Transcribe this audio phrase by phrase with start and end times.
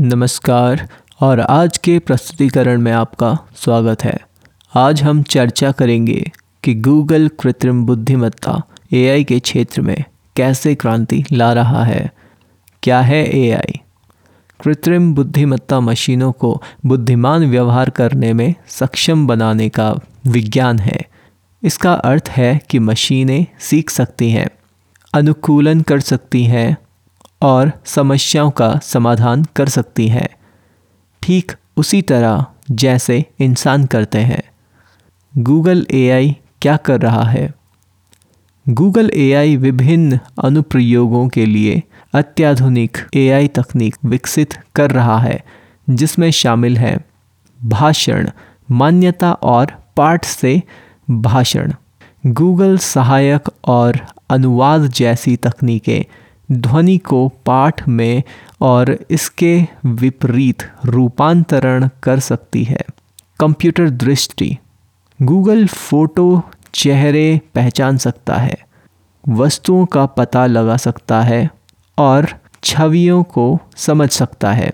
[0.00, 0.88] नमस्कार,
[1.20, 4.16] और आज के प्रस्तुतिकरण में आपका स्वागत है।
[4.74, 6.30] आज हम चर्चा करेंगे
[6.64, 10.04] कि गूगल कृत्रिम बुद्धिमत्ता एआई के क्षेत्र में
[10.36, 12.10] कैसे क्रांति ला रहा है।
[12.82, 13.80] क्या है एआई?
[14.60, 19.94] कृत्रिम बुद्धिमत्ता मशीनों को बुद्धिमान व्यवहार करने में सक्षम बनाने का
[20.26, 21.00] विज्ञान है।
[21.62, 24.48] इसका अर्थ है कि मशीनें सीख सकती हैं,
[25.14, 26.76] अनुकूलन कर सकती हैं
[27.42, 30.28] और समस्याओं का समाधान कर सकती हैं।
[31.22, 34.42] ठीक उसी तरह जैसे इंसान करते हैं।
[35.38, 37.54] गूगल एआई क्या कर रहा है?
[38.68, 41.82] गूगल एआई विभिन्न अनुप्रयोगों के लिए
[42.14, 45.44] अत्याधुनिक एआई तकनीक विकसित कर रहा है,
[45.90, 47.00] जिसमें शामिल है
[47.64, 48.30] भाषण,
[48.70, 50.62] मान्यता और पाठ से
[51.10, 51.72] भाषण।
[52.26, 56.04] गूगल सहायक और अनुवाद जैसी तकनीकें
[56.52, 58.22] ध्वनि को पाठ में
[58.60, 62.80] और इसके विपरीत रूपांतरण कर सकती है।
[63.40, 64.56] कंप्यूटर दृष्टि।
[65.22, 66.42] गूगल फ़ोटो
[66.74, 68.58] चेहरे पहचान सकता है,
[69.28, 71.50] वस्तुओं का पता लगा सकता है
[71.98, 72.28] और
[72.64, 74.72] छवियों को समझ सकता है।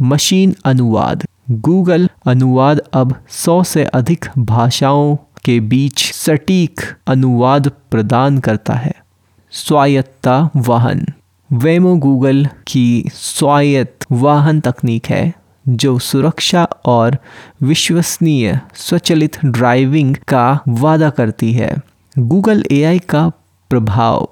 [0.00, 8.74] मशीन अनुवाद। गूगल अनुवाद अब सौ से अधिक भाषाओं के बीच सटीक अनुवाद प्रदान करता
[8.74, 9.05] है।
[9.56, 11.06] स्वायत्ता वाहन।
[11.52, 15.34] वेमो गूगल की स्वायत्त वाहन तकनीक है,
[15.68, 17.18] जो सुरक्षा और
[17.62, 21.76] विश्वसनीय स्वचालित ड्राइविंग का वादा करती है।
[22.18, 23.28] गूगल एआई का
[23.70, 24.28] प्रभाव।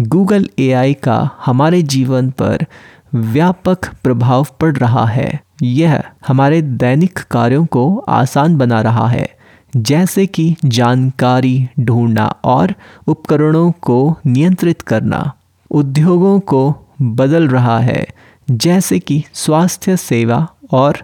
[0.00, 2.66] गूगल एआई का हमारे जीवन पर
[3.14, 9.43] व्यापक प्रभाव पड़ रहा है। यह हमारे दैनिक कार्यों को आसान बना रहा है।
[9.76, 12.74] जैसे कि जानकारी ढूंढना और
[13.06, 15.32] उपकरणों को नियंत्रित करना।
[15.70, 18.06] उद्योगों को बदल रहा है,
[18.50, 20.98] जैसे कि स्वास्थ्य सेवा और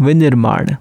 [0.00, 0.74] विनिर्माण।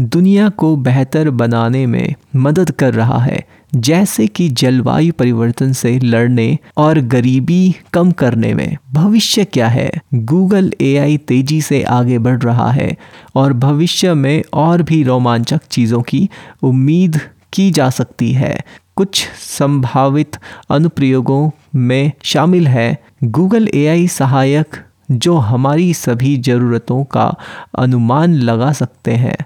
[0.00, 3.44] दुनिया को बेहतर बनाने में मदद कर रहा है,
[3.74, 9.90] जैसे कि जलवायु परिवर्तन से लड़ने और गरीबी कम करने में। भविष्य क्या है?
[10.14, 12.96] गूगल एआई तेज़ी से आगे बढ़ रहा है
[13.34, 16.28] और भविष्य में और भी रोमांचक चीज़ों की
[16.62, 17.20] उम्मीद
[17.52, 18.64] की जा सकती है।
[18.96, 20.36] कुछ संभावित
[20.70, 24.76] अनुप्रयोगों में शामिल है। गूगल एआई सहायक
[25.10, 27.34] जो हमारी सभी ज़रूरतों का
[27.78, 29.36] अनुमान लगा सकते हैं।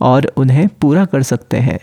[0.00, 1.78] और उन्हें पूरा कर सकते हैं।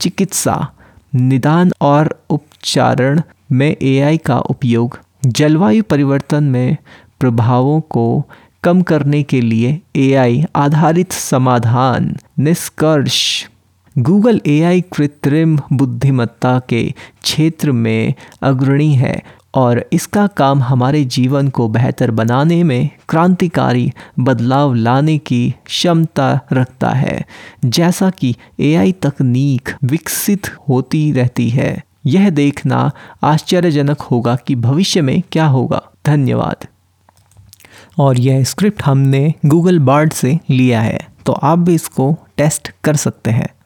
[0.00, 0.68] चिकित्सा,
[1.14, 3.20] निदान और उपचारण
[3.52, 6.76] में एआई का उपयोग जलवायु परिवर्तन में
[7.20, 8.26] प्रभावों को
[8.64, 13.46] कम करने के लिए एआई आधारित समाधान, निष्कर्ष।
[13.98, 19.22] गूगल एआई कृत्रिम बुद्धिमत्ता के क्षेत्र में अग्रणी है।
[19.54, 26.90] और इसका काम हमारे जीवन को बेहतर बनाने में क्रांतिकारी बदलाव लाने की क्षमता रखता
[26.90, 27.26] है।
[27.64, 32.90] जैसा कि एआई तकनीक विकसित होती रहती है, यह देखना
[33.22, 36.66] आश्चर्यजनक होगा कि भविष्य में क्या होगा। धन्यवाद।
[37.98, 42.96] और यह स्क्रिप्ट हमने गूगल बार्ड से लिया है तो आप भी इसको टेस्ट कर
[42.96, 43.48] सकते हैं।